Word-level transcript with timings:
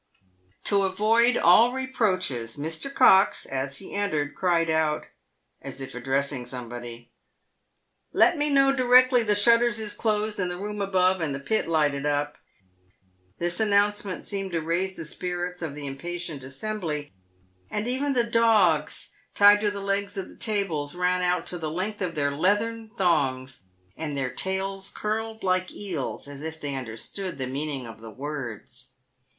To 0.63 0.81
avoid 0.81 1.37
all 1.37 1.73
reproaches, 1.73 2.57
Mr. 2.57 2.91
Cox, 2.91 3.45
as 3.45 3.77
he 3.77 3.93
entered, 3.93 4.33
cried 4.33 4.67
out, 4.67 5.05
as 5.61 5.79
if 5.79 5.93
addressing 5.93 6.47
somebody," 6.47 7.11
Let 8.11 8.35
me 8.35 8.49
know 8.49 8.75
directly 8.75 9.21
the 9.21 9.35
shutters 9.35 9.77
is 9.77 9.93
closed 9.93 10.39
in 10.39 10.47
the 10.47 10.57
room 10.57 10.81
above, 10.81 11.21
and 11.21 11.35
the 11.35 11.39
pit 11.39 11.67
lighted 11.67 12.07
up." 12.07 12.39
This 13.37 13.59
announcement 13.59 14.25
seemed 14.25 14.53
to 14.53 14.59
raise 14.59 14.95
the 14.97 15.05
spirits 15.05 15.61
of 15.61 15.75
the 15.75 15.85
impatient 15.85 16.43
assembly, 16.43 17.11
and 17.69 17.87
even 17.87 18.13
the 18.13 18.21
PAYED 18.23 18.25
WITH 18.25 18.33
GOLD. 18.33 18.43
155 18.55 18.79
dogs 18.81 19.11
tied 19.35 19.61
to 19.61 19.69
the 19.69 19.85
legs 19.85 20.17
of 20.17 20.29
the 20.29 20.35
tables 20.35 20.95
ran 20.95 21.21
out 21.21 21.45
to 21.45 21.59
the 21.59 21.69
length 21.69 22.01
of 22.01 22.15
their 22.15 22.31
leathern 22.31 22.89
thongs, 22.97 23.65
and 23.95 24.17
their 24.17 24.31
tails 24.31 24.89
curled 24.89 25.43
like 25.43 25.71
eels, 25.71 26.27
as 26.27 26.41
if 26.41 26.59
they 26.59 26.73
under 26.75 26.97
stood 26.97 27.37
the 27.37 27.45
meaning 27.45 27.85
of 27.85 27.99
the 27.99 28.09
words. 28.09 28.93